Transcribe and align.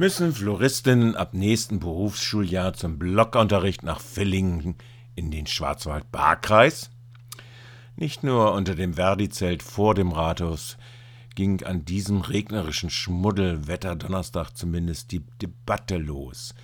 müssen 0.00 0.32
Floristinnen 0.32 1.14
ab 1.14 1.34
nächsten 1.34 1.78
Berufsschuljahr 1.78 2.72
zum 2.72 2.98
Blockunterricht 2.98 3.82
nach 3.82 4.00
Villingen 4.00 4.76
in 5.14 5.30
den 5.30 5.46
Schwarzwald-Baar-Kreis? 5.46 6.88
Nicht 7.96 8.24
nur 8.24 8.54
unter 8.54 8.74
dem 8.74 8.94
Verdi-Zelt 8.94 9.62
vor 9.62 9.94
dem 9.94 10.12
Rathaus 10.12 10.78
ging 11.34 11.62
an 11.64 11.84
diesem 11.84 12.22
regnerischen 12.22 12.88
Schmuddelwetter-Donnerstag 12.88 14.56
zumindest 14.56 15.12
die 15.12 15.22
Debatte 15.42 15.98
los. 15.98 16.54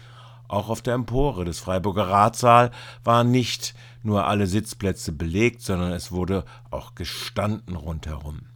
Auch 0.48 0.71
auf 0.71 0.80
der 0.80 0.95
Empore 0.95 1.45
des 1.45 1.59
Freiburger 1.61 2.09
Ratssaal 2.09 2.71
waren 3.05 3.30
nicht 3.30 3.75
nur 4.03 4.27
alle 4.27 4.46
Sitzplätze 4.46 5.12
belegt, 5.12 5.61
sondern 5.61 5.93
es 5.93 6.11
wurde 6.11 6.46
auch 6.71 6.95
gestanden 6.95 7.77
rundherum. 7.77 8.46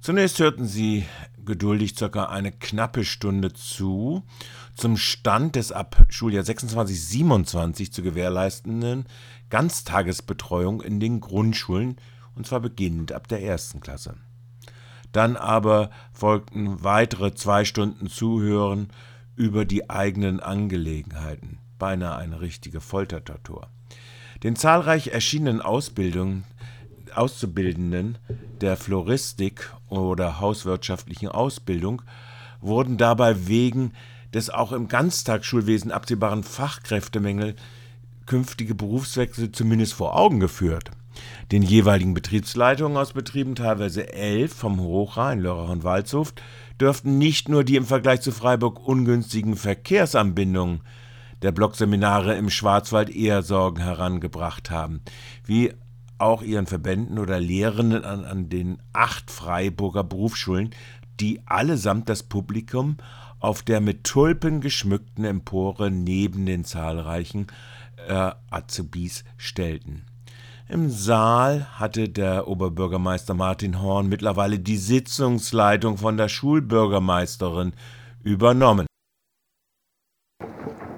Zunächst 0.00 0.40
hörten 0.40 0.66
sie 0.66 1.04
geduldig 1.44 1.96
circa 1.96 2.26
eine 2.26 2.52
knappe 2.52 3.04
Stunde 3.04 3.52
zu 3.52 4.22
zum 4.74 4.96
Stand 4.96 5.56
des 5.56 5.72
ab 5.72 6.06
Schuljahr 6.08 6.44
26-27 6.44 7.90
zu 7.90 8.02
gewährleistenden 8.02 9.06
Ganztagesbetreuung 9.50 10.80
in 10.80 11.00
den 11.00 11.20
Grundschulen, 11.20 11.96
und 12.34 12.46
zwar 12.46 12.60
beginnend 12.60 13.12
ab 13.12 13.28
der 13.28 13.42
ersten 13.42 13.80
Klasse. 13.80 14.14
Dann 15.12 15.36
aber 15.36 15.90
folgten 16.12 16.82
weitere 16.82 17.34
zwei 17.34 17.64
Stunden 17.64 18.08
Zuhören 18.08 18.88
über 19.36 19.64
die 19.64 19.90
eigenen 19.90 20.40
Angelegenheiten, 20.40 21.58
beinahe 21.78 22.16
eine 22.16 22.40
richtige 22.40 22.80
Foltertortur. 22.80 23.68
Den 24.42 24.56
zahlreich 24.56 25.08
erschienenen 25.08 25.60
Ausbildungen 25.60 26.44
Auszubildenden 27.16 28.18
der 28.60 28.76
Floristik 28.76 29.70
oder 29.88 30.40
hauswirtschaftlichen 30.40 31.28
Ausbildung 31.28 32.02
wurden 32.60 32.96
dabei 32.96 33.46
wegen 33.46 33.92
des 34.32 34.50
auch 34.50 34.72
im 34.72 34.88
Ganztagsschulwesen 34.88 35.92
absehbaren 35.92 36.42
Fachkräftemangel 36.42 37.54
künftige 38.26 38.74
Berufswechsel 38.74 39.52
zumindest 39.52 39.94
vor 39.94 40.16
Augen 40.16 40.40
geführt. 40.40 40.90
Den 41.50 41.62
jeweiligen 41.62 42.14
Betriebsleitungen 42.14 42.96
aus 42.96 43.12
Betrieben, 43.12 43.54
teilweise 43.54 44.12
elf 44.12 44.54
vom 44.54 44.80
Hochrhein, 44.80 45.40
Lörrach 45.40 45.68
und 45.68 45.84
Waldshut, 45.84 46.32
dürften 46.80 47.18
nicht 47.18 47.48
nur 47.48 47.64
die 47.64 47.76
im 47.76 47.84
Vergleich 47.84 48.22
zu 48.22 48.32
Freiburg 48.32 48.86
ungünstigen 48.86 49.56
Verkehrsanbindungen 49.56 50.80
der 51.42 51.52
Blockseminare 51.52 52.34
im 52.36 52.48
Schwarzwald 52.48 53.10
eher 53.10 53.42
Sorgen 53.42 53.82
herangebracht 53.82 54.70
haben, 54.70 55.02
wie 55.44 55.72
auch 56.22 56.42
ihren 56.42 56.66
Verbänden 56.66 57.18
oder 57.18 57.40
Lehrenden 57.40 58.04
an, 58.04 58.24
an 58.24 58.48
den 58.48 58.78
acht 58.92 59.30
Freiburger 59.30 60.04
Berufsschulen, 60.04 60.70
die 61.20 61.40
allesamt 61.46 62.08
das 62.08 62.22
Publikum 62.22 62.96
auf 63.40 63.62
der 63.62 63.80
mit 63.80 64.04
Tulpen 64.04 64.60
geschmückten 64.60 65.24
Empore 65.24 65.90
neben 65.90 66.46
den 66.46 66.64
zahlreichen 66.64 67.48
äh, 68.08 68.30
Azubis 68.50 69.24
stellten. 69.36 70.06
Im 70.68 70.90
Saal 70.90 71.66
hatte 71.78 72.08
der 72.08 72.46
Oberbürgermeister 72.46 73.34
Martin 73.34 73.82
Horn 73.82 74.08
mittlerweile 74.08 74.58
die 74.58 74.76
Sitzungsleitung 74.76 75.98
von 75.98 76.16
der 76.16 76.28
Schulbürgermeisterin 76.28 77.72
übernommen. 78.22 78.86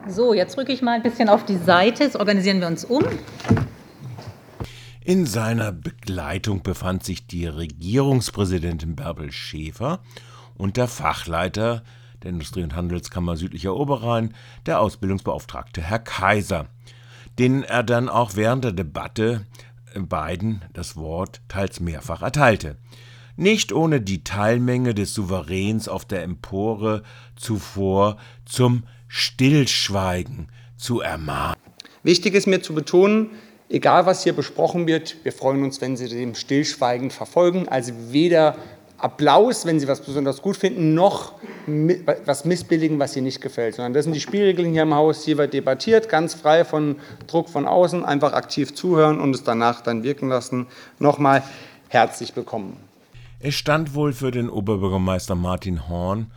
So, 0.07 0.35
jetzt 0.35 0.59
rücke 0.59 0.73
ich 0.73 0.83
mal 0.83 0.93
ein 0.93 1.03
bisschen 1.03 1.31
auf 1.31 1.47
die 1.47 1.57
Seite. 1.57 2.05
Jetzt 2.05 2.17
organisieren 2.17 2.61
wir 2.61 2.67
uns 2.67 2.85
um. 2.85 3.03
In 5.07 5.27
seiner 5.27 5.71
Begleitung 5.71 6.63
befand 6.63 7.05
sich 7.05 7.27
die 7.27 7.45
Regierungspräsidentin 7.45 8.97
Bärbel 8.97 9.33
Schäfer 9.33 10.01
und 10.55 10.79
der 10.79 10.89
Fachleiter 10.89 11.85
der 12.23 12.31
Industrie- 12.31 12.63
und 12.63 12.75
Handelskammer 12.75 13.37
Südlicher 13.37 13.77
Oberrhein, 13.77 14.33
der 14.65 14.81
Ausbildungsbeauftragte 14.81 15.83
Herr 15.83 15.99
Kaiser, 15.99 16.69
denen 17.39 17.65
er 17.65 17.83
dann 17.83 18.09
auch 18.09 18.35
während 18.35 18.65
der 18.65 18.73
Debatte 18.73 19.45
beiden 19.95 20.65
das 20.73 20.97
Wort 20.97 21.43
teils 21.49 21.81
mehrfach 21.81 22.23
erteilte. 22.23 22.79
Nicht 23.37 23.75
ohne 23.75 24.01
die 24.01 24.25
Teilmenge 24.25 24.95
des 24.95 25.13
Souveräns 25.13 25.87
auf 25.87 26.07
der 26.07 26.23
Empore 26.23 27.03
zuvor 27.37 28.17
zum 28.47 28.85
Stillschweigen 29.09 30.49
zu 30.79 31.03
ermahnen. 31.03 31.61
Wichtig 32.03 32.33
ist 32.33 32.47
mir 32.47 32.63
zu 32.63 32.73
betonen, 32.73 33.33
egal 33.69 34.07
was 34.07 34.23
hier 34.23 34.33
besprochen 34.33 34.87
wird, 34.87 35.17
wir 35.25 35.33
freuen 35.33 35.63
uns, 35.63 35.81
wenn 35.81 35.97
Sie 35.97 36.09
dem 36.09 36.35
stillschweigend 36.35 37.13
verfolgen. 37.13 37.69
Also 37.69 37.93
weder 38.11 38.57
Applaus, 38.99 39.67
wenn 39.67 39.81
Sie 39.81 39.89
was 39.89 40.01
besonders 40.01 40.41
gut 40.41 40.57
finden, 40.57 40.95
noch 40.95 41.33
was 42.25 42.45
missbilligen, 42.45 42.99
was 42.99 43.17
Ihnen 43.17 43.25
nicht 43.25 43.41
gefällt. 43.41 43.75
Sondern 43.75 43.93
das 43.93 44.05
sind 44.05 44.15
die 44.15 44.21
Spielregeln 44.21 44.73
hier 44.73 44.83
im 44.83 44.95
Haus. 44.95 45.25
Hier 45.25 45.37
wird 45.37 45.53
debattiert, 45.53 46.09
ganz 46.09 46.35
frei 46.35 46.65
von 46.65 46.97
Druck 47.27 47.49
von 47.49 47.67
außen, 47.67 48.05
einfach 48.05 48.33
aktiv 48.33 48.75
zuhören 48.75 49.21
und 49.21 49.35
es 49.35 49.45
danach 49.45 49.81
dann 49.81 50.03
wirken 50.05 50.29
lassen. 50.29 50.67
Nochmal 50.99 51.43
herzlich 51.89 52.35
willkommen. 52.37 52.77
Es 53.41 53.55
stand 53.55 53.95
wohl 53.95 54.13
für 54.13 54.31
den 54.31 54.49
Oberbürgermeister 54.49 55.35
Martin 55.35 55.89
Horn 55.89 56.31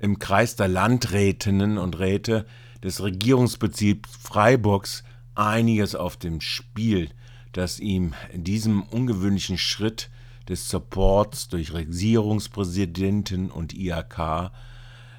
im 0.00 0.18
Kreis 0.18 0.56
der 0.56 0.66
Landrätinnen 0.66 1.78
und 1.78 1.98
Räte 1.98 2.46
des 2.82 3.02
Regierungsbezirks 3.02 4.10
Freiburgs 4.20 5.04
einiges 5.40 5.94
auf 5.94 6.16
dem 6.16 6.40
Spiel, 6.40 7.10
das 7.52 7.80
ihm 7.80 8.14
in 8.32 8.44
diesem 8.44 8.82
ungewöhnlichen 8.82 9.58
Schritt 9.58 10.10
des 10.48 10.68
Supports 10.68 11.48
durch 11.48 11.72
Regierungspräsidenten 11.72 13.50
und 13.50 13.72
IAK 13.72 14.52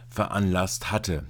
veranlasst 0.09 0.91
hatte. 0.91 1.27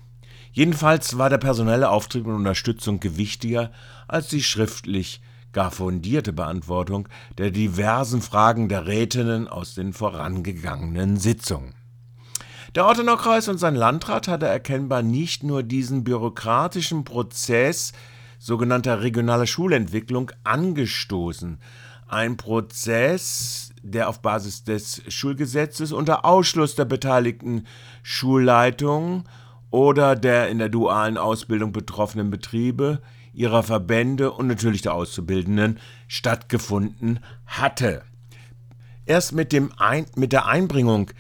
Jedenfalls 0.52 1.18
war 1.18 1.30
der 1.30 1.38
personelle 1.38 1.90
Auftrieb 1.90 2.26
und 2.28 2.36
Unterstützung 2.36 3.00
gewichtiger 3.00 3.72
als 4.08 4.28
die 4.28 4.44
schriftlich 4.44 5.22
gar 5.54 5.72
fundierte 5.72 6.34
Beantwortung 6.34 7.08
der 7.38 7.52
diversen 7.52 8.22
Fragen 8.22 8.68
der 8.68 8.88
Rätinnen 8.88 9.48
aus 9.48 9.76
den 9.76 9.94
vorangegangenen 9.94 11.18
Sitzungen. 11.18 11.76
Der 12.76 12.86
Ortenaukreis 12.86 13.48
und 13.48 13.58
sein 13.58 13.76
Landrat 13.76 14.28
hatte 14.28 14.48
erkennbar 14.48 15.02
nicht 15.02 15.44
nur 15.44 15.62
diesen 15.64 16.04
bürokratischen 16.04 17.04
Prozess 17.04 17.92
sogenannter 18.42 19.04
regionaler 19.04 19.46
Schulentwicklung 19.46 20.32
angestoßen. 20.44 21.60
Ein 22.08 22.38
Prozess, 22.38 23.72
der 23.84 24.10
auf 24.10 24.24
Basis 24.24 24.64
des 24.64 25.04
Schulgesetzes 25.08 25.92
unter 25.92 26.26
Ausschluss 26.26 26.74
der 26.74 26.86
beteiligten 26.86 27.68
Schulleitungen 28.02 29.26
oder 29.70 30.16
der 30.16 30.50
in 30.50 30.58
der 30.58 30.70
dualen 30.70 31.20
Ausbildung 31.20 31.72
betroffenen 31.72 32.32
Betriebe, 32.32 33.02
ihrer 33.32 33.62
Verbände 33.62 34.32
und 34.32 34.48
natürlich 34.48 34.82
der 34.82 34.96
Auszubildenden 34.96 35.80
stattgefunden 36.08 37.20
hatte. 37.46 38.02
Erst 39.06 39.34
mit, 39.34 39.52
dem 39.52 39.72
Ein 39.78 40.08
mit 40.16 40.34
der 40.34 40.48
Einbringung 40.48 41.12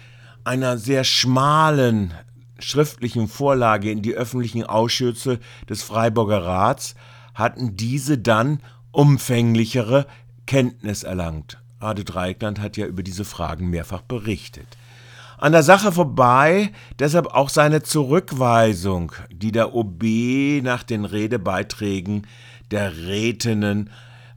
einer 0.43 0.79
sehr 0.79 1.03
schmalen 1.03 2.13
schriftlichen 2.61 3.27
Vorlage 3.27 3.91
in 3.91 4.01
die 4.01 4.13
öffentlichen 4.13 4.63
Ausschüsse 4.63 5.39
des 5.69 5.83
Freiburger 5.83 6.43
Rats 6.43 6.95
hatten 7.33 7.75
diese 7.75 8.17
dann 8.17 8.61
umfänglichere 8.91 10.05
Kenntnis 10.45 11.03
erlangt. 11.03 11.57
Ade 11.79 12.03
Dreikland 12.03 12.59
hat 12.59 12.77
ja 12.77 12.85
über 12.85 13.03
diese 13.03 13.25
Fragen 13.25 13.69
mehrfach 13.69 14.01
berichtet. 14.01 14.77
An 15.37 15.53
der 15.53 15.63
Sache 15.63 15.91
vorbei, 15.91 16.71
deshalb 16.99 17.27
auch 17.27 17.49
seine 17.49 17.81
Zurückweisung, 17.81 19.11
die 19.31 19.51
der 19.51 19.73
OB 19.73 20.03
nach 20.61 20.83
den 20.83 21.03
Redebeiträgen 21.03 22.27
der 22.69 22.95
Rätinnen 23.07 23.89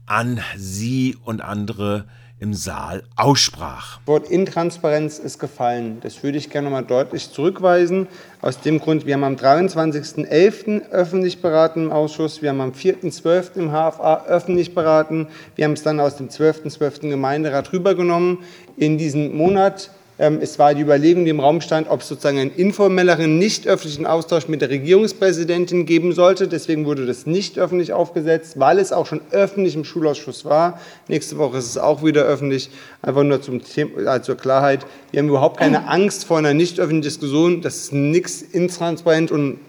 an 0.07 0.39
sie 0.57 1.15
und 1.23 1.41
andere 1.41 2.05
im 2.39 2.53
Saal 2.53 3.03
aussprach. 3.15 3.97
Das 3.99 4.07
Wort 4.07 4.29
Intransparenz 4.29 5.19
ist 5.19 5.39
gefallen. 5.39 5.99
Das 6.01 6.21
würde 6.21 6.37
ich 6.37 6.49
gerne 6.49 6.69
mal 6.69 6.83
deutlich 6.83 7.31
zurückweisen. 7.31 8.07
Aus 8.41 8.59
dem 8.59 8.79
Grund, 8.79 9.05
wir 9.05 9.13
haben 9.13 9.23
am 9.23 9.35
23.11. 9.35 10.89
öffentlich 10.89 11.41
beraten 11.41 11.85
im 11.85 11.91
Ausschuss, 11.91 12.41
wir 12.41 12.49
haben 12.49 12.61
am 12.61 12.71
4.12. 12.71 13.55
im 13.55 13.69
HFA 13.69 14.25
öffentlich 14.27 14.75
beraten, 14.75 15.27
wir 15.55 15.65
haben 15.65 15.73
es 15.73 15.83
dann 15.83 15.99
aus 15.99 16.17
dem 16.17 16.27
12.12. 16.27 16.77
.12. 16.77 17.09
Gemeinderat 17.09 17.71
rübergenommen. 17.71 18.39
In 18.77 18.97
diesem 18.97 19.35
Monat 19.35 19.89
es 20.17 20.57
war 20.59 20.73
die 20.73 20.81
Überlegung, 20.81 21.25
die 21.25 21.31
im 21.31 21.41
Raum 21.41 21.59
stand, 21.59 21.89
ob 21.89 21.99
es 21.99 22.07
sozusagen 22.07 22.39
einen 22.39 22.55
informelleren, 22.55 23.37
nicht 23.37 23.67
öffentlichen 23.67 24.05
Austausch 24.05 24.47
mit 24.47 24.61
der 24.61 24.69
Regierungspräsidentin 24.69 25.85
geben 25.85 26.13
sollte. 26.13 26.47
Deswegen 26.47 26.85
wurde 26.85 27.05
das 27.05 27.25
nicht 27.25 27.59
öffentlich 27.59 27.91
aufgesetzt, 27.91 28.57
weil 28.57 28.79
es 28.79 28.93
auch 28.93 29.07
schon 29.07 29.19
öffentlich 29.31 29.75
im 29.75 29.83
Schulausschuss 29.83 30.45
war. 30.45 30.79
Nächste 31.09 31.37
Woche 31.37 31.57
ist 31.57 31.65
es 31.65 31.77
auch 31.77 32.01
wieder 32.01 32.23
öffentlich. 32.23 32.69
Einfach 33.01 33.23
nur 33.23 33.41
zum 33.41 33.61
Thema, 33.61 34.15
äh, 34.15 34.21
zur 34.21 34.37
Klarheit. 34.37 34.85
Wir 35.11 35.19
haben 35.19 35.27
überhaupt 35.27 35.59
keine 35.59 35.89
Angst 35.89 36.23
vor 36.23 36.37
einer 36.37 36.53
nicht 36.53 36.79
öffentlichen 36.79 37.01
Diskussion. 37.01 37.61
Das 37.61 37.75
ist 37.75 37.93
nichts 37.93 38.41
intransparent 38.41 39.31
und 39.31 39.59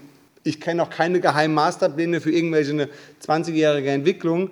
ich 0.44 0.60
kenne 0.60 0.81
auch 0.84 0.90
keine 0.90 1.19
geheimen 1.19 1.56
Masterpläne 1.56 2.20
für 2.20 2.31
irgendwelche 2.31 2.88
20-jährige 3.26 3.90
Entwicklung. 3.90 4.50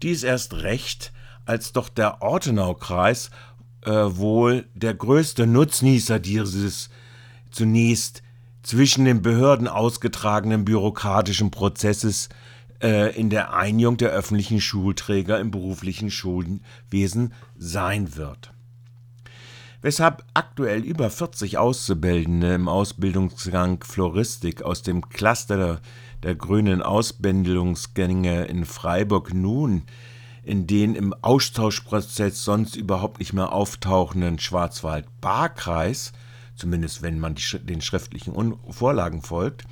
Dies 0.00 0.22
erst 0.22 0.62
recht, 0.62 1.10
als 1.44 1.72
doch 1.72 1.88
der 1.88 2.22
Ortenaukreis 2.22 3.30
äh, 3.82 3.90
wohl 3.90 4.66
der 4.74 4.94
größte 4.94 5.46
Nutznießer 5.46 6.18
dieses 6.18 6.90
zunächst 7.50 8.22
zwischen 8.62 9.04
den 9.04 9.22
Behörden 9.22 9.68
ausgetragenen 9.68 10.64
bürokratischen 10.64 11.50
Prozesses 11.50 12.28
äh, 12.82 13.14
in 13.18 13.30
der 13.30 13.54
Einigung 13.54 13.96
der 13.96 14.10
öffentlichen 14.10 14.60
Schulträger 14.60 15.38
im 15.40 15.50
beruflichen 15.50 16.10
Schulwesen 16.10 17.32
sein 17.56 18.16
wird. 18.16 18.52
Weshalb 19.80 20.24
aktuell 20.32 20.84
über 20.84 21.10
40 21.10 21.58
Auszubildende 21.58 22.54
im 22.54 22.68
Ausbildungsgang 22.68 23.82
Floristik 23.82 24.62
aus 24.62 24.82
dem 24.82 25.08
Cluster 25.08 25.56
der, 25.56 25.80
der 26.22 26.36
grünen 26.36 26.82
Ausbildungsgänge 26.82 28.44
in 28.44 28.64
Freiburg 28.64 29.34
nun 29.34 29.82
in 30.42 30.66
den 30.66 30.94
im 30.94 31.14
Austauschprozess 31.22 32.44
sonst 32.44 32.76
überhaupt 32.76 33.20
nicht 33.20 33.32
mehr 33.32 33.52
auftauchenden 33.52 34.38
Schwarzwald-Baar-Kreis, 34.38 36.12
zumindest 36.56 37.02
wenn 37.02 37.20
man 37.20 37.34
die, 37.34 37.58
den 37.60 37.80
schriftlichen 37.80 38.56
Vorlagen 38.68 39.22
folgt, 39.22 39.64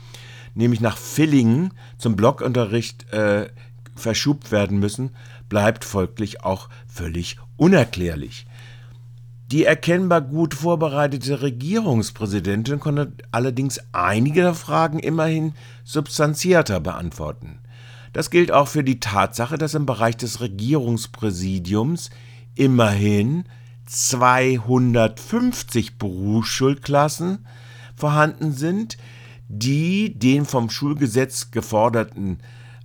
nämlich 0.54 0.80
nach 0.80 0.96
Villingen 0.96 1.72
zum 1.98 2.16
Blockunterricht 2.16 3.12
äh, 3.12 3.48
verschubt 3.94 4.52
werden 4.52 4.78
müssen, 4.78 5.10
bleibt 5.48 5.84
folglich 5.84 6.44
auch 6.44 6.68
völlig 6.86 7.38
unerklärlich. 7.56 8.46
Die 9.50 9.64
erkennbar 9.64 10.20
gut 10.20 10.54
vorbereitete 10.54 11.42
Regierungspräsidentin 11.42 12.78
konnte 12.78 13.12
allerdings 13.32 13.80
einige 13.90 14.42
der 14.42 14.54
Fragen 14.54 15.00
immerhin 15.00 15.54
substanzierter 15.82 16.78
beantworten. 16.78 17.58
Das 18.12 18.30
gilt 18.30 18.52
auch 18.52 18.68
für 18.68 18.84
die 18.84 19.00
Tatsache, 19.00 19.58
dass 19.58 19.74
im 19.74 19.86
Bereich 19.86 20.16
des 20.16 20.40
Regierungspräsidiums 20.40 22.10
immerhin 22.54 23.42
250 23.86 25.98
Berufsschulklassen 25.98 27.44
vorhanden 27.96 28.52
sind, 28.52 28.96
die 29.48 30.16
den 30.18 30.44
vom 30.44 30.70
Schulgesetz 30.70 31.50
geforderten 31.50 32.38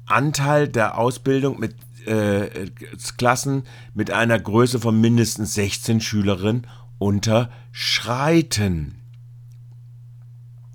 Anteil 0.05 0.67
der 0.67 0.97
Ausbildung 0.97 1.59
mit 1.59 1.75
äh, 2.05 2.69
Klassen 3.17 3.63
mit 3.93 4.11
einer 4.11 4.39
Größe 4.39 4.79
von 4.79 5.01
mindestens 5.01 5.55
16 5.55 5.99
Schülerinnen 6.01 6.67
unterschreiten. 6.97 9.01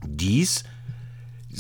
Dies 0.05 0.65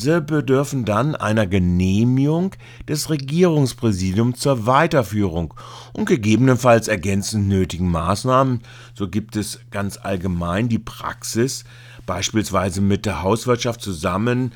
diese 0.01 0.23
bedürfen 0.23 0.87
dann 0.87 1.15
einer 1.15 1.47
Genehmigung 1.47 2.55
des 2.89 3.11
Regierungspräsidiums 3.11 4.39
zur 4.39 4.65
Weiterführung 4.65 5.53
und 5.93 6.07
gegebenenfalls 6.07 6.89
ergänzend 6.89 7.49
nötigen 7.49 7.91
Maßnahmen. 7.91 8.63
So 8.95 9.09
gibt 9.09 9.37
es 9.37 9.61
ganz 9.71 9.99
allgemein 9.99 10.71
die 10.71 10.79
Praxis, 10.79 11.65
beispielsweise 12.07 12.81
mit 12.81 13.05
der 13.05 13.23
Hauswirtschaft 13.23 13.83
zusammen 13.83 14.53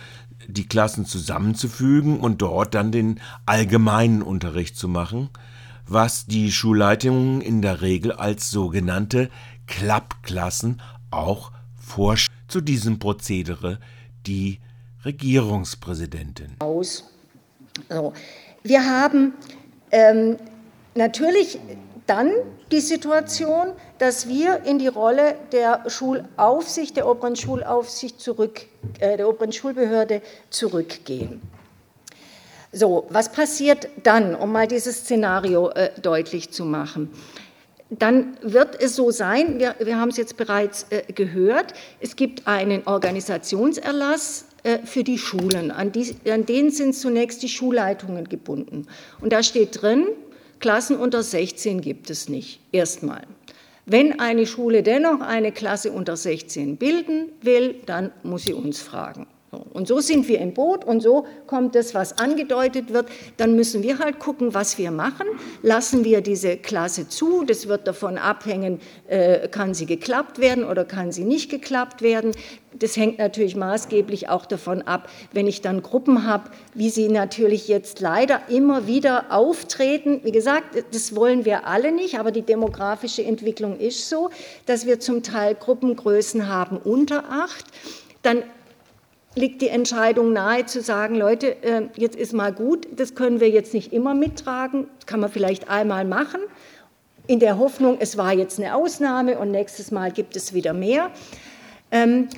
die 0.48 0.66
Klassen 0.66 1.04
zusammenzufügen 1.04 2.20
und 2.20 2.40
dort 2.40 2.74
dann 2.74 2.90
den 2.90 3.20
allgemeinen 3.44 4.22
Unterricht 4.22 4.78
zu 4.78 4.88
machen, 4.88 5.28
was 5.86 6.24
die 6.24 6.52
Schulleitungen 6.52 7.42
in 7.42 7.60
der 7.60 7.82
Regel 7.82 8.12
als 8.12 8.50
sogenannte 8.50 9.28
Klappklassen 9.66 10.80
auch 11.10 11.52
vorschreiben. 11.76 12.32
Zu 12.48 12.62
diesem 12.62 12.98
Prozedere 12.98 13.78
die 14.26 14.60
Regierungspräsidentin. 15.04 16.56
Aus. 16.58 17.04
So. 17.88 18.12
Wir 18.62 18.84
haben 18.84 19.34
ähm, 19.90 20.36
natürlich 20.94 21.58
dann 22.06 22.30
die 22.70 22.80
Situation, 22.80 23.72
dass 23.98 24.28
wir 24.28 24.64
in 24.64 24.78
die 24.78 24.88
Rolle 24.88 25.36
der 25.52 25.88
Schulaufsicht, 25.88 26.96
der 26.96 27.08
oberen 27.08 27.36
Schulaufsicht 27.36 28.20
zurück, 28.20 28.66
äh, 29.00 29.16
der 29.16 29.28
oberen 29.28 29.52
Schulbehörde 29.52 30.22
zurückgehen. 30.50 31.40
So, 32.72 33.06
was 33.08 33.30
passiert 33.30 33.88
dann, 34.02 34.34
um 34.34 34.52
mal 34.52 34.66
dieses 34.66 35.00
Szenario 35.00 35.70
äh, 35.70 35.90
deutlich 36.00 36.50
zu 36.50 36.64
machen? 36.64 37.10
Dann 37.90 38.36
wird 38.42 38.82
es 38.82 38.96
so 38.96 39.10
sein, 39.10 39.60
wir, 39.60 39.76
wir 39.78 40.00
haben 40.00 40.08
es 40.08 40.16
jetzt 40.16 40.36
bereits 40.36 40.86
äh, 40.90 41.04
gehört, 41.12 41.74
es 42.00 42.16
gibt 42.16 42.48
einen 42.48 42.86
Organisationserlass 42.86 44.46
für 44.84 45.04
die 45.04 45.18
Schulen. 45.18 45.70
An, 45.70 45.92
die, 45.92 46.14
an 46.30 46.46
denen 46.46 46.70
sind 46.70 46.94
zunächst 46.94 47.42
die 47.42 47.48
Schulleitungen 47.48 48.28
gebunden. 48.28 48.86
Und 49.20 49.32
da 49.32 49.42
steht 49.42 49.82
drin, 49.82 50.06
Klassen 50.60 50.96
unter 50.96 51.22
16 51.22 51.80
gibt 51.80 52.10
es 52.10 52.28
nicht, 52.28 52.60
erstmal. 52.72 53.26
Wenn 53.86 54.18
eine 54.18 54.46
Schule 54.46 54.82
dennoch 54.82 55.20
eine 55.20 55.52
Klasse 55.52 55.92
unter 55.92 56.16
16 56.16 56.78
bilden 56.78 57.28
will, 57.42 57.76
dann 57.84 58.12
muss 58.22 58.44
sie 58.44 58.54
uns 58.54 58.80
fragen. 58.80 59.26
Und 59.74 59.88
so 59.88 59.98
sind 59.98 60.28
wir 60.28 60.40
im 60.40 60.54
Boot 60.54 60.84
und 60.84 61.00
so 61.00 61.26
kommt 61.48 61.74
das, 61.74 61.94
was 61.94 62.16
angedeutet 62.16 62.92
wird. 62.92 63.08
Dann 63.38 63.56
müssen 63.56 63.82
wir 63.82 63.98
halt 63.98 64.20
gucken, 64.20 64.54
was 64.54 64.78
wir 64.78 64.92
machen. 64.92 65.26
Lassen 65.62 66.04
wir 66.04 66.20
diese 66.20 66.56
Klasse 66.56 67.08
zu? 67.08 67.44
Das 67.44 67.66
wird 67.66 67.88
davon 67.88 68.16
abhängen, 68.16 68.80
äh, 69.08 69.48
kann 69.48 69.74
sie 69.74 69.86
geklappt 69.86 70.38
werden 70.38 70.62
oder 70.62 70.84
kann 70.84 71.10
sie 71.10 71.24
nicht 71.24 71.50
geklappt 71.50 72.02
werden. 72.02 72.30
Das 72.78 72.96
hängt 72.96 73.18
natürlich 73.18 73.56
maßgeblich 73.56 74.28
auch 74.28 74.46
davon 74.46 74.82
ab, 74.82 75.08
wenn 75.32 75.48
ich 75.48 75.60
dann 75.60 75.82
Gruppen 75.82 76.24
habe, 76.24 76.50
wie 76.74 76.88
sie 76.88 77.08
natürlich 77.08 77.66
jetzt 77.66 77.98
leider 77.98 78.42
immer 78.48 78.86
wieder 78.86 79.32
auftreten. 79.32 80.20
Wie 80.22 80.32
gesagt, 80.32 80.84
das 80.92 81.16
wollen 81.16 81.44
wir 81.44 81.66
alle 81.66 81.90
nicht, 81.90 82.20
aber 82.20 82.30
die 82.30 82.42
demografische 82.42 83.24
Entwicklung 83.24 83.76
ist 83.80 84.08
so, 84.08 84.30
dass 84.66 84.86
wir 84.86 85.00
zum 85.00 85.24
Teil 85.24 85.56
Gruppengrößen 85.56 86.46
haben 86.46 86.76
unter 86.76 87.24
acht. 87.28 87.64
Dann 88.22 88.44
liegt 89.34 89.62
die 89.62 89.68
Entscheidung 89.68 90.32
nahe 90.32 90.66
zu 90.66 90.80
sagen, 90.80 91.16
Leute, 91.16 91.62
äh, 91.62 91.88
jetzt 91.96 92.16
ist 92.16 92.32
mal 92.32 92.52
gut, 92.52 92.86
das 92.94 93.14
können 93.14 93.40
wir 93.40 93.50
jetzt 93.50 93.74
nicht 93.74 93.92
immer 93.92 94.14
mittragen, 94.14 94.86
das 94.98 95.06
kann 95.06 95.20
man 95.20 95.30
vielleicht 95.30 95.68
einmal 95.68 96.04
machen, 96.04 96.40
in 97.26 97.40
der 97.40 97.58
Hoffnung, 97.58 97.96
es 98.00 98.16
war 98.16 98.32
jetzt 98.32 98.58
eine 98.58 98.74
Ausnahme 98.74 99.38
und 99.38 99.50
nächstes 99.50 99.90
Mal 99.90 100.12
gibt 100.12 100.36
es 100.36 100.52
wieder 100.52 100.72
mehr. 100.72 101.10
Ähm, 101.90 102.28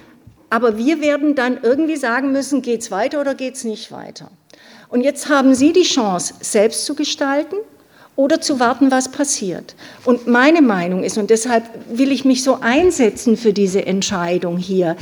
aber 0.49 0.79
wir 0.79 1.01
werden 1.01 1.35
dann 1.35 1.59
irgendwie 1.63 1.97
sagen 1.97 2.31
müssen, 2.31 2.63
geht 2.63 2.83
es 2.83 2.91
weiter 2.91 3.21
oder 3.21 3.35
geht 3.35 3.57
es 3.57 3.65
nicht 3.65 3.91
weiter. 3.91 4.31
Und 4.89 5.01
jetzt 5.01 5.29
haben 5.29 5.55
Sie 5.55 5.73
die 5.73 5.83
Chance, 5.83 6.35
selbst 6.41 6.87
zu 6.87 6.95
gestalten 6.95 7.57
oder 8.15 8.41
zu 8.41 8.61
warten, 8.61 8.93
was 8.93 9.11
passiert. 9.11 9.75
Und 10.05 10.29
meine 10.29 10.63
Meinung 10.63 11.03
ist, 11.03 11.19
und 11.19 11.31
deshalb 11.31 11.65
will 11.91 12.13
ich 12.13 12.25
mich 12.25 12.45
so 12.45 12.59
einsetzen 12.61 13.37
für 13.37 13.53
diese 13.53 13.85
Entscheidung 13.85 14.57
hier, 14.57 14.97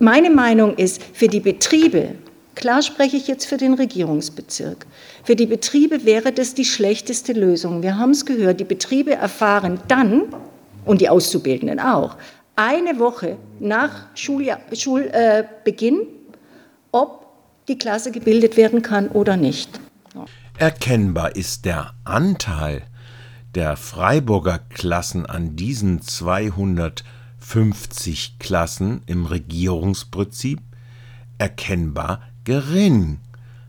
meine 0.00 0.30
Meinung 0.30 0.76
ist, 0.76 1.02
für 1.12 1.28
die 1.28 1.40
Betriebe, 1.40 2.14
klar 2.54 2.82
spreche 2.82 3.16
ich 3.16 3.28
jetzt 3.28 3.46
für 3.46 3.56
den 3.56 3.74
Regierungsbezirk, 3.74 4.86
für 5.24 5.36
die 5.36 5.46
Betriebe 5.46 6.04
wäre 6.04 6.32
das 6.32 6.54
die 6.54 6.64
schlechteste 6.64 7.32
Lösung. 7.32 7.82
Wir 7.82 7.98
haben 7.98 8.10
es 8.10 8.26
gehört, 8.26 8.60
die 8.60 8.64
Betriebe 8.64 9.14
erfahren 9.14 9.80
dann, 9.88 10.34
und 10.84 11.00
die 11.00 11.08
Auszubildenden 11.08 11.80
auch, 11.80 12.16
eine 12.56 12.98
Woche 12.98 13.36
nach 13.60 14.06
Schulbeginn, 14.14 16.00
ob 16.92 17.26
die 17.68 17.78
Klasse 17.78 18.10
gebildet 18.10 18.56
werden 18.56 18.82
kann 18.82 19.08
oder 19.08 19.36
nicht. 19.36 19.78
Erkennbar 20.58 21.36
ist 21.36 21.66
der 21.66 21.92
Anteil 22.04 22.82
der 23.54 23.76
Freiburger 23.76 24.58
Klassen 24.70 25.26
an 25.26 25.54
diesen 25.56 26.02
200 26.02 27.04
50 27.38 28.38
Klassen 28.38 29.02
im 29.06 29.26
Regierungsprinzip 29.26 30.60
erkennbar 31.38 32.20
gering, 32.44 33.20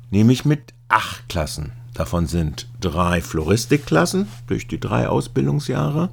nämlich 0.09 0.45
mit 0.45 0.73
acht 0.87 1.27
Klassen. 1.29 1.71
Davon 1.93 2.27
sind 2.27 2.67
drei 2.79 3.21
Floristikklassen 3.21 4.27
durch 4.47 4.67
die 4.67 4.79
drei 4.79 5.07
Ausbildungsjahre 5.07 6.09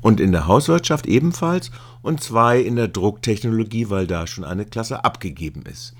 und 0.00 0.20
in 0.20 0.32
der 0.32 0.46
Hauswirtschaft 0.46 1.06
ebenfalls 1.06 1.70
und 2.02 2.22
zwei 2.22 2.60
in 2.60 2.76
der 2.76 2.88
Drucktechnologie, 2.88 3.90
weil 3.90 4.06
da 4.06 4.26
schon 4.26 4.44
eine 4.44 4.64
Klasse 4.64 5.04
abgegeben 5.04 5.62
ist. 5.62 5.94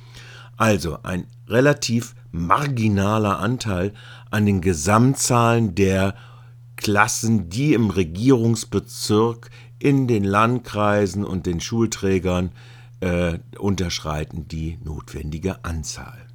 Also 0.57 0.99
ein 1.03 1.26
relativ 1.49 2.15
marginaler 2.31 3.41
Anteil 3.41 3.93
an 4.31 4.47
den 4.47 4.61
Gesamtzahlen 4.61 5.75
der 5.75 6.15
Klassen, 6.76 7.49
die 7.49 7.75
im 7.75 7.90
Regierungsbezirk 7.90 9.50
in 9.78 10.06
den 10.06 10.25
Landkreisen 10.25 11.25
und 11.25 11.47
den 11.47 11.61
Schulträgern 11.61 12.52
äh, 13.00 13.38
unterschreiten 13.59 14.49
die 14.49 14.78
notwendige 14.85 15.64
Anzahl. 15.64 16.26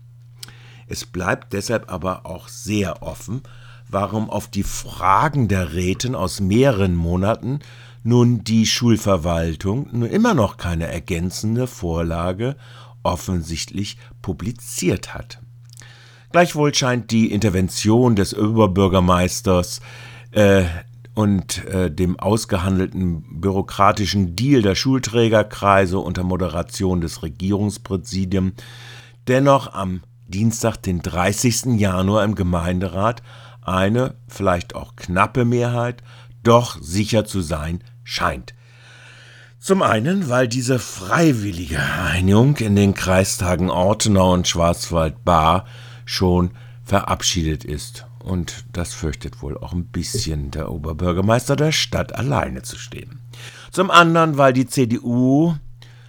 Es 0.87 1.05
bleibt 1.05 1.53
deshalb 1.53 1.91
aber 1.91 2.25
auch 2.25 2.47
sehr 2.47 3.01
offen, 3.01 3.41
warum 3.87 4.29
auf 4.29 4.47
die 4.47 4.63
Fragen 4.63 5.47
der 5.47 5.73
Räten 5.73 6.15
aus 6.15 6.39
mehreren 6.39 6.95
Monaten 6.95 7.59
nun 8.03 8.43
die 8.43 8.65
Schulverwaltung 8.65 9.87
nun 9.91 10.09
immer 10.09 10.33
noch 10.33 10.57
keine 10.57 10.87
ergänzende 10.87 11.67
Vorlage 11.67 12.55
offensichtlich 13.03 13.97
publiziert 14.21 15.13
hat. 15.13 15.39
Gleichwohl 16.31 16.73
scheint 16.73 17.11
die 17.11 17.31
Intervention 17.31 18.15
des 18.15 18.33
Oberbürgermeisters 18.33 19.81
äh, 20.31 20.63
und 21.13 21.65
äh, 21.65 21.91
dem 21.91 22.19
ausgehandelten 22.19 23.41
bürokratischen 23.41 24.35
Deal 24.35 24.61
der 24.61 24.75
Schulträgerkreise 24.75 25.99
unter 25.99 26.23
Moderation 26.23 27.01
des 27.01 27.21
Regierungspräsidiums 27.21 28.53
dennoch 29.27 29.73
am 29.73 30.01
Dienstag, 30.27 30.77
den 30.77 31.01
30. 31.01 31.77
Januar 31.77 32.23
im 32.23 32.35
Gemeinderat 32.35 33.21
eine, 33.61 34.15
vielleicht 34.27 34.75
auch 34.75 34.95
knappe 34.95 35.45
Mehrheit, 35.45 36.01
doch 36.43 36.77
sicher 36.81 37.25
zu 37.25 37.41
sein 37.41 37.83
scheint. 38.03 38.53
Zum 39.59 39.83
einen, 39.83 40.27
weil 40.29 40.47
diese 40.47 40.79
freiwillige 40.79 41.79
Einigung 41.79 42.57
in 42.57 42.75
den 42.75 42.95
Kreistagen 42.95 43.69
Ortenau 43.69 44.33
und 44.33 44.47
Schwarzwald-Baar 44.47 45.65
schon 46.05 46.51
verabschiedet 46.83 47.63
ist. 47.63 48.07
Und 48.23 48.65
das 48.73 48.93
fürchtet 48.93 49.41
wohl 49.41 49.57
auch 49.57 49.73
ein 49.73 49.85
bisschen 49.85 50.51
der 50.51 50.71
Oberbürgermeister 50.71 51.55
der 51.55 51.71
Stadt 51.71 52.15
alleine 52.15 52.61
zu 52.61 52.77
stehen. 52.77 53.19
Zum 53.71 53.89
anderen, 53.89 54.37
weil 54.37 54.53
die 54.53 54.67
CDU, 54.67 55.55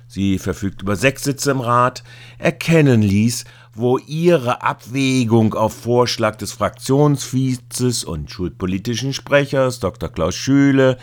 sie 0.08 0.38
verfügt 0.38 0.82
über 0.82 0.96
sechs 0.96 1.24
Sitze 1.24 1.50
im 1.50 1.60
Rat, 1.60 2.02
erkennen 2.38 3.02
ließ, 3.02 3.44
wo 3.74 3.98
ihre 3.98 4.62
Abwägung 4.62 5.54
auf 5.54 5.72
Vorschlag 5.72 6.36
des 6.36 6.52
Fraktionsvizes 6.52 8.04
und 8.04 8.30
schulpolitischen 8.30 9.14
Sprechers 9.14 9.80
Dr. 9.80 10.10
Klaus 10.10 10.34
Schüle 10.34 10.98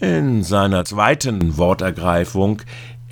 in 0.00 0.42
seiner 0.42 0.84
zweiten 0.84 1.56
Wortergreifung 1.56 2.62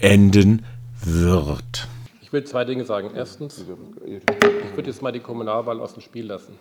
enden 0.00 0.64
wird. 1.04 1.88
Ich 2.22 2.32
will 2.32 2.42
zwei 2.44 2.64
Dinge 2.64 2.84
sagen. 2.84 3.10
Erstens, 3.14 3.64
ich 4.04 4.76
würde 4.76 4.90
jetzt 4.90 5.02
mal 5.02 5.12
die 5.12 5.20
Kommunalwahl 5.20 5.80
aus 5.80 5.94
dem 5.94 6.02
Spiel 6.02 6.26
lassen, 6.26 6.54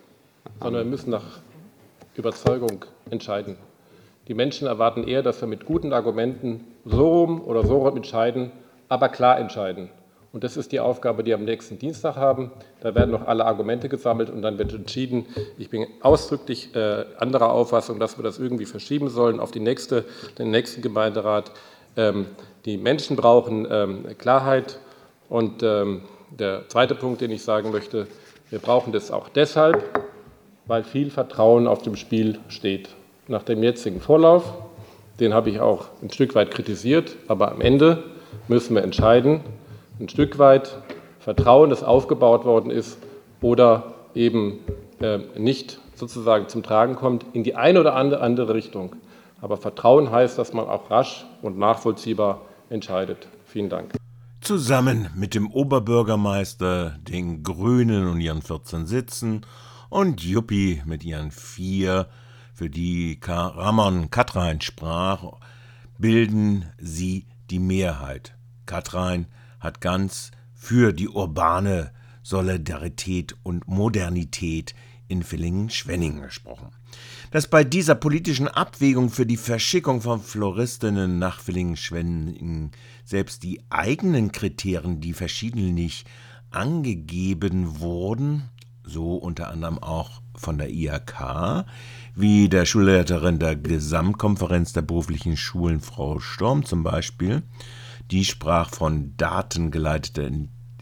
sondern 0.60 0.84
wir 0.84 0.90
müssen 0.90 1.10
nach 1.10 1.40
Überzeugung 2.14 2.84
entscheiden. 3.10 3.56
Die 4.28 4.34
Menschen 4.34 4.66
erwarten 4.66 5.04
eher, 5.04 5.22
dass 5.22 5.40
wir 5.40 5.48
mit 5.48 5.66
guten 5.66 5.92
Argumenten 5.92 6.64
so 6.84 7.24
rum 7.24 7.40
oder 7.42 7.64
so 7.64 7.78
rum 7.78 7.96
entscheiden, 7.96 8.50
aber 8.88 9.08
klar 9.08 9.38
entscheiden. 9.38 9.90
Und 10.32 10.44
das 10.44 10.56
ist 10.56 10.72
die 10.72 10.80
Aufgabe, 10.80 11.22
die 11.22 11.28
wir 11.28 11.36
am 11.36 11.44
nächsten 11.44 11.78
Dienstag 11.78 12.16
haben. 12.16 12.50
Da 12.80 12.94
werden 12.94 13.10
noch 13.10 13.26
alle 13.26 13.46
Argumente 13.46 13.88
gesammelt 13.88 14.28
und 14.28 14.42
dann 14.42 14.58
wird 14.58 14.74
entschieden. 14.74 15.24
Ich 15.56 15.70
bin 15.70 15.86
ausdrücklich 16.02 16.74
äh, 16.74 17.06
anderer 17.18 17.52
Auffassung, 17.52 17.98
dass 17.98 18.18
wir 18.18 18.22
das 18.22 18.38
irgendwie 18.38 18.66
verschieben 18.66 19.08
sollen 19.08 19.40
auf 19.40 19.50
die 19.50 19.60
nächste, 19.60 20.04
den 20.38 20.50
nächsten 20.50 20.82
Gemeinderat. 20.82 21.52
Ähm, 21.96 22.26
die 22.66 22.76
Menschen 22.76 23.16
brauchen 23.16 23.66
ähm, 23.70 24.04
Klarheit. 24.18 24.78
Und 25.30 25.62
ähm, 25.62 26.02
der 26.30 26.68
zweite 26.68 26.94
Punkt, 26.94 27.22
den 27.22 27.30
ich 27.30 27.42
sagen 27.42 27.70
möchte, 27.70 28.06
wir 28.50 28.58
brauchen 28.58 28.92
das 28.92 29.10
auch 29.10 29.28
deshalb, 29.28 29.84
weil 30.66 30.84
viel 30.84 31.10
Vertrauen 31.10 31.66
auf 31.66 31.82
dem 31.82 31.96
Spiel 31.96 32.38
steht. 32.48 32.90
Nach 33.28 33.42
dem 33.42 33.62
jetzigen 33.62 34.00
Vorlauf, 34.00 34.54
den 35.20 35.32
habe 35.32 35.50
ich 35.50 35.60
auch 35.60 35.86
ein 36.02 36.10
Stück 36.10 36.34
weit 36.34 36.50
kritisiert, 36.50 37.16
aber 37.28 37.52
am 37.52 37.60
Ende 37.60 38.04
müssen 38.48 38.74
wir 38.74 38.82
entscheiden, 38.82 39.40
ein 39.98 40.08
Stück 40.08 40.38
weit 40.38 40.78
Vertrauen, 41.20 41.70
das 41.70 41.82
aufgebaut 41.82 42.44
worden 42.44 42.70
ist 42.70 42.98
oder 43.40 43.94
eben 44.14 44.60
äh, 45.00 45.18
nicht 45.36 45.80
sozusagen 45.94 46.48
zum 46.48 46.62
Tragen 46.62 46.94
kommt, 46.96 47.24
in 47.32 47.42
die 47.42 47.54
eine 47.54 47.80
oder 47.80 47.94
andere 47.94 48.54
Richtung. 48.54 48.94
Aber 49.40 49.56
Vertrauen 49.56 50.10
heißt, 50.10 50.38
dass 50.38 50.52
man 50.52 50.66
auch 50.66 50.90
rasch 50.90 51.26
und 51.42 51.58
nachvollziehbar 51.58 52.42
entscheidet. 52.68 53.28
Vielen 53.44 53.68
Dank. 53.68 53.92
Zusammen 54.40 55.08
mit 55.16 55.34
dem 55.34 55.50
Oberbürgermeister, 55.50 56.96
den 57.00 57.42
Grünen 57.42 58.06
und 58.08 58.20
ihren 58.20 58.42
14 58.42 58.86
Sitzen 58.86 59.44
und 59.88 60.22
Juppie 60.22 60.82
mit 60.84 61.04
ihren 61.04 61.30
vier, 61.30 62.08
für 62.54 62.70
die 62.70 63.20
Ramon 63.22 64.10
Katrein 64.10 64.60
sprach, 64.60 65.24
bilden 65.98 66.64
sie 66.78 67.26
die 67.50 67.58
Mehrheit. 67.58 68.34
Katrein 68.64 69.26
hat 69.60 69.80
ganz 69.80 70.30
für 70.54 70.92
die 70.92 71.08
urbane 71.08 71.92
Solidarität 72.22 73.36
und 73.42 73.68
Modernität 73.68 74.74
in 75.08 75.22
Villingen-Schwenningen 75.22 76.22
gesprochen. 76.22 76.70
Dass 77.30 77.46
bei 77.46 77.62
dieser 77.62 77.94
politischen 77.94 78.48
Abwägung 78.48 79.10
für 79.10 79.26
die 79.26 79.36
Verschickung 79.36 80.00
von 80.00 80.20
Floristinnen 80.20 81.18
nach 81.18 81.40
Villingen-Schwenningen 81.40 82.72
selbst 83.04 83.42
die 83.42 83.60
eigenen 83.70 84.32
Kriterien, 84.32 85.00
die 85.00 85.12
verschiedentlich 85.12 86.04
angegeben 86.50 87.80
wurden, 87.80 88.48
so 88.86 89.16
unter 89.16 89.50
anderem 89.50 89.78
auch 89.78 90.22
von 90.36 90.58
der 90.58 90.70
IHK, 90.70 91.64
wie 92.14 92.48
der 92.48 92.64
Schulleiterin 92.64 93.38
der 93.38 93.56
Gesamtkonferenz 93.56 94.72
der 94.72 94.82
beruflichen 94.82 95.36
Schulen, 95.36 95.80
Frau 95.80 96.20
Storm 96.20 96.64
zum 96.64 96.82
Beispiel, 96.82 97.42
die 98.10 98.24
sprach 98.24 98.70
von 98.70 99.16
datengeleiteter 99.16 100.30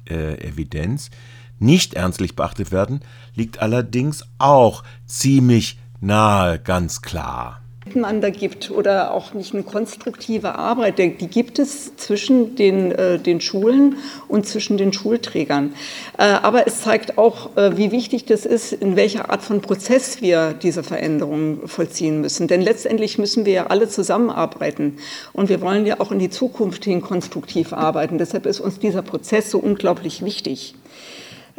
äh, 0.08 0.46
Evidenz, 0.46 1.10
nicht 1.58 1.94
ernstlich 1.94 2.36
beachtet 2.36 2.72
werden, 2.72 3.00
liegt 3.34 3.60
allerdings 3.60 4.24
auch 4.38 4.84
ziemlich 5.06 5.78
nahe, 6.00 6.58
ganz 6.58 7.00
klar 7.00 7.63
miteinander 7.86 8.30
gibt 8.30 8.70
oder 8.70 9.12
auch 9.12 9.34
nicht 9.34 9.52
eine 9.52 9.62
konstruktive 9.62 10.56
Arbeit, 10.56 10.98
die 10.98 11.28
gibt 11.28 11.58
es 11.58 11.96
zwischen 11.96 12.56
den, 12.56 12.92
äh, 12.92 13.18
den 13.18 13.40
Schulen 13.40 13.96
und 14.28 14.46
zwischen 14.46 14.78
den 14.78 14.92
Schulträgern. 14.92 15.74
Äh, 16.18 16.24
aber 16.24 16.66
es 16.66 16.80
zeigt 16.80 17.18
auch, 17.18 17.56
äh, 17.56 17.76
wie 17.76 17.92
wichtig 17.92 18.24
das 18.24 18.46
ist, 18.46 18.72
in 18.72 18.96
welcher 18.96 19.30
Art 19.30 19.42
von 19.42 19.60
Prozess 19.60 20.22
wir 20.22 20.54
diese 20.54 20.82
Veränderungen 20.82 21.68
vollziehen 21.68 22.20
müssen. 22.20 22.48
Denn 22.48 22.62
letztendlich 22.62 23.18
müssen 23.18 23.44
wir 23.44 23.52
ja 23.52 23.66
alle 23.66 23.88
zusammenarbeiten 23.88 24.98
und 25.32 25.48
wir 25.48 25.60
wollen 25.60 25.84
ja 25.84 26.00
auch 26.00 26.10
in 26.10 26.18
die 26.18 26.30
Zukunft 26.30 26.84
hin 26.84 27.02
konstruktiv 27.02 27.72
arbeiten. 27.72 28.18
Deshalb 28.18 28.46
ist 28.46 28.60
uns 28.60 28.78
dieser 28.78 29.02
Prozess 29.02 29.50
so 29.50 29.58
unglaublich 29.58 30.24
wichtig. 30.24 30.74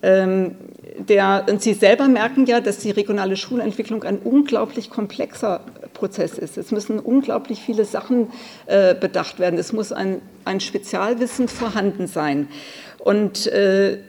Ähm, 0.03 0.55
der, 0.97 1.45
und 1.49 1.61
Sie 1.61 1.73
selber 1.73 2.07
merken 2.07 2.45
ja, 2.45 2.61
dass 2.61 2.77
die 2.77 2.91
regionale 2.91 3.37
Schulentwicklung 3.37 4.03
ein 4.03 4.19
unglaublich 4.19 4.89
komplexer 4.89 5.61
Prozess 5.93 6.37
ist. 6.37 6.57
Es 6.57 6.71
müssen 6.71 6.99
unglaublich 6.99 7.61
viele 7.61 7.85
Sachen 7.85 8.27
äh, 8.65 8.93
bedacht 8.93 9.39
werden. 9.39 9.57
Es 9.59 9.73
muss 9.73 9.91
ein, 9.91 10.21
ein 10.43 10.59
Spezialwissen 10.59 11.47
vorhanden 11.47 12.07
sein. 12.07 12.47
Und 12.99 13.47
äh, 13.47 13.99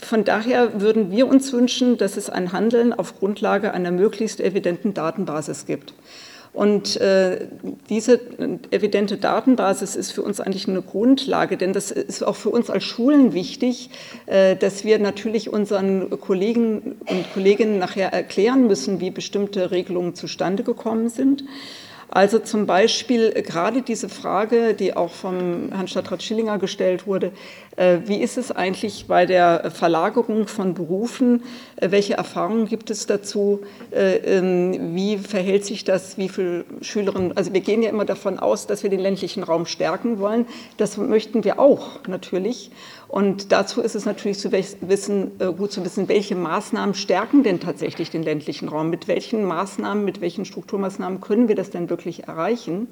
von 0.00 0.24
daher 0.24 0.80
würden 0.80 1.10
wir 1.10 1.26
uns 1.26 1.52
wünschen, 1.52 1.96
dass 1.96 2.16
es 2.16 2.28
ein 2.28 2.52
Handeln 2.52 2.92
auf 2.92 3.18
Grundlage 3.18 3.72
einer 3.72 3.90
möglichst 3.90 4.40
evidenten 4.40 4.94
Datenbasis 4.94 5.66
gibt. 5.66 5.94
Und 6.54 6.96
äh, 7.00 7.48
diese 7.88 8.20
evidente 8.70 9.16
Datenbasis 9.16 9.96
ist 9.96 10.12
für 10.12 10.22
uns 10.22 10.38
eigentlich 10.38 10.68
eine 10.68 10.82
Grundlage, 10.82 11.56
denn 11.56 11.72
das 11.72 11.90
ist 11.90 12.22
auch 12.22 12.36
für 12.36 12.50
uns 12.50 12.70
als 12.70 12.84
Schulen 12.84 13.32
wichtig, 13.32 13.90
äh, 14.26 14.54
dass 14.54 14.84
wir 14.84 15.00
natürlich 15.00 15.52
unseren 15.52 16.08
Kollegen 16.20 16.94
und 17.06 17.32
Kolleginnen 17.34 17.80
nachher 17.80 18.12
erklären 18.12 18.68
müssen, 18.68 19.00
wie 19.00 19.10
bestimmte 19.10 19.72
Regelungen 19.72 20.14
zustande 20.14 20.62
gekommen 20.62 21.08
sind. 21.08 21.42
Also 22.08 22.38
zum 22.38 22.66
Beispiel 22.66 23.32
gerade 23.32 23.82
diese 23.82 24.08
Frage, 24.08 24.74
die 24.74 24.96
auch 24.96 25.10
vom 25.10 25.72
Herrn 25.72 25.88
Stadtrat 25.88 26.22
Schillinger 26.22 26.58
gestellt 26.58 27.06
wurde, 27.06 27.32
äh, 27.76 27.98
wie 28.04 28.18
ist 28.18 28.38
es 28.38 28.52
eigentlich 28.52 29.06
bei 29.08 29.26
der 29.26 29.70
Verlagerung 29.70 30.46
von 30.46 30.74
Berufen? 30.74 31.42
Äh, 31.76 31.90
welche 31.90 32.14
Erfahrungen 32.14 32.66
gibt 32.66 32.90
es 32.90 33.06
dazu? 33.06 33.60
Äh, 33.90 34.16
ähm, 34.16 34.94
wie 34.94 35.18
verhält 35.18 35.64
sich 35.64 35.84
das? 35.84 36.16
Wie 36.16 36.28
viele 36.28 36.64
Schülerinnen? 36.82 37.36
Also 37.36 37.52
wir 37.52 37.60
gehen 37.60 37.82
ja 37.82 37.90
immer 37.90 38.04
davon 38.04 38.38
aus, 38.38 38.66
dass 38.66 38.82
wir 38.82 38.90
den 38.90 39.00
ländlichen 39.00 39.42
Raum 39.42 39.66
stärken 39.66 40.18
wollen. 40.18 40.46
Das 40.76 40.96
möchten 40.96 41.42
wir 41.42 41.58
auch 41.58 42.06
natürlich. 42.06 42.70
Und 43.14 43.52
dazu 43.52 43.80
ist 43.80 43.94
es 43.94 44.06
natürlich 44.06 44.40
zu 44.40 44.50
wissen, 44.50 45.38
gut 45.56 45.70
zu 45.70 45.84
wissen, 45.84 46.08
welche 46.08 46.34
Maßnahmen 46.34 46.96
stärken 46.96 47.44
denn 47.44 47.60
tatsächlich 47.60 48.10
den 48.10 48.24
ländlichen 48.24 48.68
Raum? 48.68 48.90
Mit 48.90 49.06
welchen 49.06 49.44
Maßnahmen, 49.44 50.04
mit 50.04 50.20
welchen 50.20 50.44
Strukturmaßnahmen 50.44 51.20
können 51.20 51.46
wir 51.46 51.54
das 51.54 51.70
denn 51.70 51.88
wirklich 51.88 52.24
erreichen? 52.24 52.88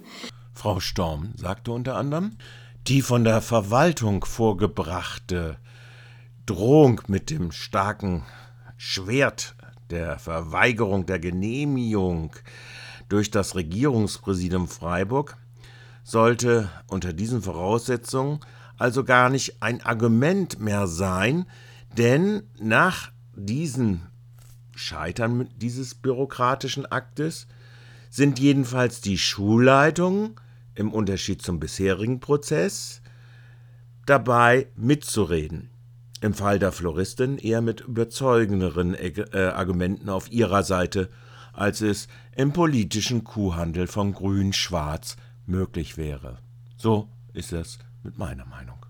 Frau 0.52 0.78
Storm 0.78 1.32
sagte 1.34 1.72
unter 1.72 1.96
anderem, 1.96 2.36
die 2.86 3.02
von 3.02 3.24
der 3.24 3.40
Verwaltung 3.40 4.24
vorgebrachte 4.24 5.56
Drohung 6.46 7.00
mit 7.08 7.28
dem 7.28 7.50
starken 7.50 8.22
Schwert 8.76 9.56
der 9.90 10.20
Verweigerung 10.20 11.04
der 11.04 11.18
Genehmigung 11.18 12.30
durch 13.08 13.32
das 13.32 13.56
Regierungspräsidium 13.56 14.68
Freiburg 14.68 15.36
sollte 16.04 16.70
unter 16.86 17.12
diesen 17.12 17.42
Voraussetzungen 17.42 18.38
also 18.82 19.04
gar 19.04 19.30
nicht 19.30 19.62
ein 19.62 19.80
Argument 19.80 20.58
mehr 20.58 20.88
sein, 20.88 21.46
denn 21.96 22.42
nach 22.58 23.12
diesem 23.32 24.00
Scheitern 24.74 25.48
dieses 25.56 25.94
bürokratischen 25.94 26.86
Aktes 26.86 27.46
sind 28.10 28.40
jedenfalls 28.40 29.00
die 29.00 29.18
Schulleitungen 29.18 30.34
im 30.74 30.92
Unterschied 30.92 31.42
zum 31.42 31.60
bisherigen 31.60 32.18
Prozess, 32.18 33.02
dabei 34.04 34.66
mitzureden. 34.74 35.70
Im 36.20 36.34
Fall 36.34 36.58
der 36.58 36.72
Floristin 36.72 37.38
eher 37.38 37.60
mit 37.60 37.82
überzeugenderen 37.82 38.94
äh, 38.94 39.52
Argumenten 39.54 40.08
auf 40.08 40.32
ihrer 40.32 40.64
Seite 40.64 41.08
als 41.52 41.82
es 41.82 42.08
im 42.34 42.52
politischen 42.52 43.22
Kuhhandel 43.22 43.86
von 43.86 44.12
Grün-Schwarz 44.12 45.16
möglich 45.46 45.96
wäre. 45.96 46.38
So 46.76 47.08
ist 47.32 47.52
es 47.52 47.78
mit 48.02 48.18
meiner 48.18 48.44
Meinung. 48.46 48.81